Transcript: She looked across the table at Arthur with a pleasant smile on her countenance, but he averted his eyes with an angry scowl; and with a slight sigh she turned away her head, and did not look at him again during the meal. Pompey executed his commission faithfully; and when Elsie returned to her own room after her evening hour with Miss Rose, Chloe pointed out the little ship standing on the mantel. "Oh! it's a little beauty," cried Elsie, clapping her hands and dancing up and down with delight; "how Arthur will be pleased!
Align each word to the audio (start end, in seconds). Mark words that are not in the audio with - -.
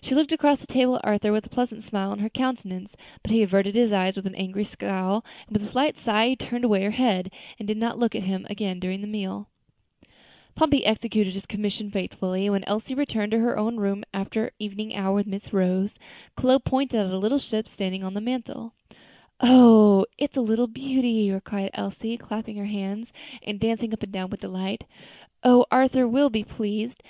She 0.00 0.14
looked 0.14 0.32
across 0.32 0.60
the 0.62 0.66
table 0.66 0.94
at 0.96 1.04
Arthur 1.04 1.32
with 1.32 1.44
a 1.44 1.50
pleasant 1.50 1.82
smile 1.84 2.10
on 2.10 2.20
her 2.20 2.30
countenance, 2.30 2.96
but 3.20 3.30
he 3.30 3.42
averted 3.42 3.74
his 3.74 3.92
eyes 3.92 4.16
with 4.16 4.24
an 4.26 4.34
angry 4.34 4.64
scowl; 4.64 5.22
and 5.46 5.52
with 5.54 5.68
a 5.68 5.70
slight 5.70 5.98
sigh 5.98 6.30
she 6.30 6.36
turned 6.36 6.64
away 6.64 6.82
her 6.82 6.92
head, 6.92 7.30
and 7.58 7.68
did 7.68 7.76
not 7.76 7.98
look 7.98 8.14
at 8.14 8.22
him 8.22 8.46
again 8.48 8.80
during 8.80 9.02
the 9.02 9.06
meal. 9.06 9.50
Pompey 10.54 10.86
executed 10.86 11.34
his 11.34 11.44
commission 11.44 11.90
faithfully; 11.90 12.46
and 12.46 12.52
when 12.52 12.64
Elsie 12.64 12.94
returned 12.94 13.32
to 13.32 13.38
her 13.40 13.58
own 13.58 13.76
room 13.76 14.02
after 14.14 14.44
her 14.44 14.52
evening 14.58 14.96
hour 14.96 15.14
with 15.16 15.26
Miss 15.26 15.52
Rose, 15.52 15.94
Chloe 16.36 16.58
pointed 16.58 16.98
out 16.98 17.10
the 17.10 17.18
little 17.18 17.36
ship 17.38 17.68
standing 17.68 18.02
on 18.02 18.14
the 18.14 18.22
mantel. 18.22 18.72
"Oh! 19.40 20.06
it's 20.16 20.38
a 20.38 20.40
little 20.40 20.68
beauty," 20.68 21.38
cried 21.44 21.70
Elsie, 21.74 22.16
clapping 22.16 22.56
her 22.56 22.64
hands 22.64 23.12
and 23.42 23.60
dancing 23.60 23.92
up 23.92 24.02
and 24.02 24.10
down 24.10 24.30
with 24.30 24.40
delight; 24.40 24.84
"how 25.44 25.66
Arthur 25.70 26.08
will 26.08 26.30
be 26.30 26.44
pleased! 26.44 27.02